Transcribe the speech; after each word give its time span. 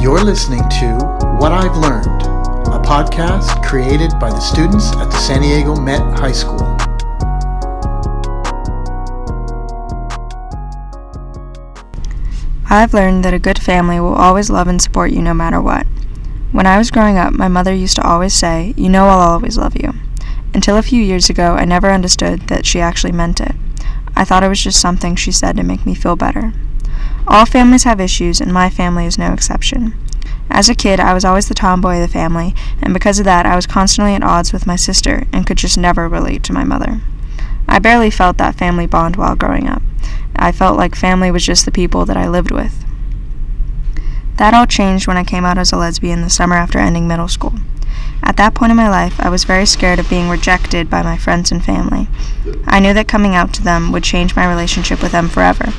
You're 0.00 0.24
listening 0.24 0.66
to 0.80 0.96
What 1.38 1.52
I've 1.52 1.76
Learned, 1.76 2.22
a 2.68 2.80
podcast 2.80 3.62
created 3.62 4.12
by 4.18 4.30
the 4.30 4.40
students 4.40 4.96
at 4.96 5.10
the 5.10 5.18
San 5.18 5.42
Diego 5.42 5.76
Met 5.76 6.00
High 6.18 6.32
School. 6.32 6.62
I've 12.70 12.94
learned 12.94 13.26
that 13.26 13.34
a 13.34 13.38
good 13.38 13.58
family 13.58 14.00
will 14.00 14.14
always 14.14 14.48
love 14.48 14.68
and 14.68 14.80
support 14.80 15.10
you 15.10 15.20
no 15.20 15.34
matter 15.34 15.60
what. 15.60 15.86
When 16.50 16.64
I 16.64 16.78
was 16.78 16.90
growing 16.90 17.18
up, 17.18 17.34
my 17.34 17.48
mother 17.48 17.74
used 17.74 17.96
to 17.96 18.02
always 18.02 18.32
say, 18.32 18.72
You 18.78 18.88
know 18.88 19.06
I'll 19.06 19.32
always 19.32 19.58
love 19.58 19.76
you. 19.76 19.92
Until 20.54 20.78
a 20.78 20.82
few 20.82 21.02
years 21.02 21.28
ago, 21.28 21.56
I 21.56 21.66
never 21.66 21.90
understood 21.90 22.48
that 22.48 22.64
she 22.64 22.80
actually 22.80 23.12
meant 23.12 23.38
it. 23.38 23.52
I 24.16 24.24
thought 24.24 24.44
it 24.44 24.48
was 24.48 24.64
just 24.64 24.80
something 24.80 25.14
she 25.14 25.30
said 25.30 25.58
to 25.58 25.62
make 25.62 25.84
me 25.84 25.94
feel 25.94 26.16
better. 26.16 26.54
All 27.30 27.46
families 27.46 27.84
have 27.84 28.00
issues, 28.00 28.40
and 28.40 28.52
my 28.52 28.68
family 28.68 29.06
is 29.06 29.16
no 29.16 29.32
exception. 29.32 29.94
As 30.50 30.68
a 30.68 30.74
kid, 30.74 30.98
I 30.98 31.14
was 31.14 31.24
always 31.24 31.46
the 31.46 31.54
tomboy 31.54 31.94
of 31.94 32.00
the 32.00 32.12
family, 32.12 32.56
and 32.82 32.92
because 32.92 33.20
of 33.20 33.24
that, 33.24 33.46
I 33.46 33.54
was 33.54 33.68
constantly 33.68 34.16
at 34.16 34.24
odds 34.24 34.52
with 34.52 34.66
my 34.66 34.74
sister 34.74 35.28
and 35.32 35.46
could 35.46 35.56
just 35.56 35.78
never 35.78 36.08
relate 36.08 36.42
to 36.42 36.52
my 36.52 36.64
mother. 36.64 37.00
I 37.68 37.78
barely 37.78 38.10
felt 38.10 38.36
that 38.38 38.56
family 38.56 38.86
bond 38.86 39.14
while 39.14 39.36
growing 39.36 39.68
up. 39.68 39.80
I 40.34 40.50
felt 40.50 40.76
like 40.76 40.96
family 40.96 41.30
was 41.30 41.46
just 41.46 41.64
the 41.64 41.70
people 41.70 42.04
that 42.06 42.16
I 42.16 42.28
lived 42.28 42.50
with. 42.50 42.84
That 44.38 44.52
all 44.52 44.66
changed 44.66 45.06
when 45.06 45.16
I 45.16 45.22
came 45.22 45.44
out 45.44 45.56
as 45.56 45.70
a 45.70 45.76
lesbian 45.76 46.22
the 46.22 46.30
summer 46.30 46.56
after 46.56 46.80
ending 46.80 47.06
middle 47.06 47.28
school. 47.28 47.54
At 48.24 48.38
that 48.38 48.54
point 48.54 48.70
in 48.70 48.76
my 48.76 48.88
life, 48.88 49.20
I 49.20 49.28
was 49.28 49.44
very 49.44 49.66
scared 49.66 50.00
of 50.00 50.10
being 50.10 50.28
rejected 50.28 50.90
by 50.90 51.02
my 51.02 51.16
friends 51.16 51.52
and 51.52 51.64
family. 51.64 52.08
I 52.66 52.80
knew 52.80 52.92
that 52.94 53.06
coming 53.06 53.36
out 53.36 53.54
to 53.54 53.62
them 53.62 53.92
would 53.92 54.02
change 54.02 54.34
my 54.34 54.48
relationship 54.48 55.00
with 55.00 55.12
them 55.12 55.28
forever. 55.28 55.72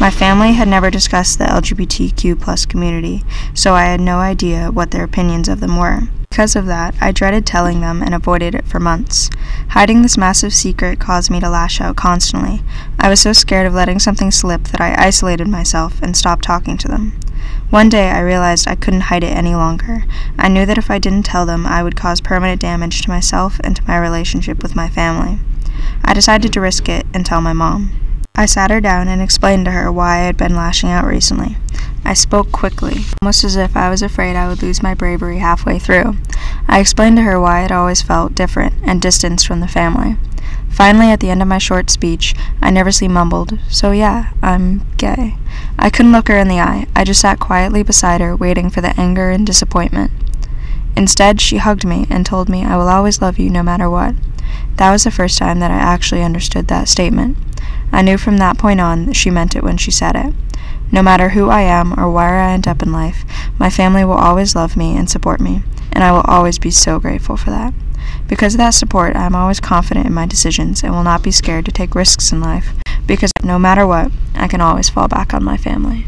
My 0.00 0.10
family 0.10 0.52
had 0.54 0.68
never 0.68 0.90
discussed 0.90 1.38
the 1.38 1.44
LGBTQ 1.44 2.40
plus 2.40 2.66
community, 2.66 3.22
so 3.54 3.74
I 3.74 3.84
had 3.84 4.00
no 4.00 4.18
idea 4.18 4.72
what 4.72 4.90
their 4.90 5.04
opinions 5.04 5.48
of 5.48 5.60
them 5.60 5.76
were. 5.76 6.08
Because 6.30 6.56
of 6.56 6.66
that, 6.66 6.94
I 7.00 7.12
dreaded 7.12 7.44
telling 7.44 7.82
them 7.82 8.02
and 8.02 8.14
avoided 8.14 8.54
it 8.54 8.64
for 8.64 8.80
months. 8.80 9.28
Hiding 9.68 10.00
this 10.00 10.16
massive 10.16 10.54
secret 10.54 10.98
caused 10.98 11.30
me 11.30 11.40
to 11.40 11.50
lash 11.50 11.80
out 11.80 11.94
constantly. 11.94 12.62
I 12.98 13.10
was 13.10 13.20
so 13.20 13.34
scared 13.34 13.66
of 13.66 13.74
letting 13.74 13.98
something 13.98 14.30
slip 14.30 14.64
that 14.64 14.80
I 14.80 14.94
isolated 14.96 15.46
myself 15.46 16.00
and 16.02 16.16
stopped 16.16 16.44
talking 16.44 16.78
to 16.78 16.88
them. 16.88 17.20
One 17.68 17.88
day 17.88 18.10
I 18.10 18.20
realized 18.20 18.66
I 18.66 18.76
couldn't 18.76 19.02
hide 19.12 19.22
it 19.22 19.36
any 19.36 19.54
longer. 19.54 20.04
I 20.38 20.48
knew 20.48 20.64
that 20.66 20.78
if 20.78 20.90
I 20.90 20.98
didn't 20.98 21.24
tell 21.24 21.44
them, 21.44 21.66
I 21.66 21.82
would 21.82 21.96
cause 21.96 22.20
permanent 22.20 22.62
damage 22.62 23.02
to 23.02 23.10
myself 23.10 23.60
and 23.62 23.76
to 23.76 23.86
my 23.86 23.98
relationship 23.98 24.62
with 24.62 24.74
my 24.74 24.88
family. 24.88 25.38
I 26.02 26.14
decided 26.14 26.52
to 26.54 26.60
risk 26.60 26.88
it 26.88 27.06
and 27.12 27.26
tell 27.26 27.40
my 27.40 27.52
mom. 27.52 28.01
I 28.34 28.46
sat 28.46 28.70
her 28.70 28.80
down 28.80 29.08
and 29.08 29.20
explained 29.20 29.66
to 29.66 29.72
her 29.72 29.92
why 29.92 30.14
I 30.16 30.20
had 30.24 30.38
been 30.38 30.56
lashing 30.56 30.88
out 30.88 31.04
recently. 31.04 31.58
I 32.02 32.14
spoke 32.14 32.50
quickly, 32.50 33.04
almost 33.20 33.44
as 33.44 33.56
if 33.56 33.76
I 33.76 33.90
was 33.90 34.00
afraid 34.00 34.36
I 34.36 34.48
would 34.48 34.62
lose 34.62 34.82
my 34.82 34.94
bravery 34.94 35.38
halfway 35.38 35.78
through. 35.78 36.16
I 36.66 36.80
explained 36.80 37.16
to 37.18 37.22
her 37.24 37.38
why 37.38 37.58
I 37.58 37.62
had 37.62 37.72
always 37.72 38.00
felt 38.00 38.34
different 38.34 38.74
and 38.82 39.02
distanced 39.02 39.46
from 39.46 39.60
the 39.60 39.68
family. 39.68 40.16
Finally, 40.70 41.10
at 41.10 41.20
the 41.20 41.28
end 41.28 41.42
of 41.42 41.48
my 41.48 41.58
short 41.58 41.90
speech, 41.90 42.34
I 42.62 42.70
nervously 42.70 43.06
mumbled, 43.06 43.58
So 43.68 43.90
yeah, 43.90 44.32
I'm 44.42 44.86
gay. 44.96 45.36
I 45.78 45.90
couldn't 45.90 46.12
look 46.12 46.28
her 46.28 46.38
in 46.38 46.48
the 46.48 46.60
eye. 46.60 46.86
I 46.96 47.04
just 47.04 47.20
sat 47.20 47.38
quietly 47.38 47.82
beside 47.82 48.22
her, 48.22 48.34
waiting 48.34 48.70
for 48.70 48.80
the 48.80 48.98
anger 48.98 49.30
and 49.30 49.46
disappointment. 49.46 50.10
Instead, 50.96 51.40
she 51.42 51.58
hugged 51.58 51.86
me 51.86 52.06
and 52.08 52.24
told 52.24 52.48
me 52.48 52.64
I 52.64 52.76
will 52.76 52.88
always 52.88 53.20
love 53.20 53.38
you 53.38 53.50
no 53.50 53.62
matter 53.62 53.90
what. 53.90 54.14
That 54.76 54.90
was 54.90 55.04
the 55.04 55.10
first 55.10 55.36
time 55.36 55.60
that 55.60 55.70
I 55.70 55.76
actually 55.76 56.22
understood 56.22 56.68
that 56.68 56.88
statement. 56.88 57.36
I 57.92 58.02
knew 58.02 58.16
from 58.16 58.38
that 58.38 58.58
point 58.58 58.80
on 58.80 59.06
that 59.06 59.16
she 59.16 59.30
meant 59.30 59.54
it 59.54 59.62
when 59.62 59.76
she 59.76 59.90
said 59.90 60.16
it. 60.16 60.34
No 60.90 61.02
matter 61.02 61.30
who 61.30 61.48
I 61.48 61.62
am 61.62 61.98
or 61.98 62.10
where 62.10 62.40
I 62.40 62.52
end 62.52 62.66
up 62.66 62.82
in 62.82 62.92
life, 62.92 63.24
my 63.58 63.70
family 63.70 64.04
will 64.04 64.14
always 64.14 64.54
love 64.54 64.76
me 64.76 64.96
and 64.96 65.08
support 65.08 65.40
me, 65.40 65.62
and 65.92 66.02
I 66.02 66.12
will 66.12 66.24
always 66.26 66.58
be 66.58 66.70
so 66.70 66.98
grateful 66.98 67.36
for 67.36 67.50
that. 67.50 67.72
Because 68.28 68.54
of 68.54 68.58
that 68.58 68.70
support, 68.74 69.14
I 69.14 69.24
am 69.24 69.34
always 69.34 69.60
confident 69.60 70.06
in 70.06 70.14
my 70.14 70.26
decisions 70.26 70.82
and 70.82 70.92
will 70.92 71.02
not 71.02 71.22
be 71.22 71.30
scared 71.30 71.64
to 71.66 71.72
take 71.72 71.94
risks 71.94 72.32
in 72.32 72.40
life, 72.40 72.74
because 73.06 73.30
no 73.42 73.58
matter 73.58 73.86
what, 73.86 74.10
I 74.34 74.48
can 74.48 74.60
always 74.60 74.88
fall 74.88 75.08
back 75.08 75.32
on 75.32 75.44
my 75.44 75.56
family. 75.56 76.06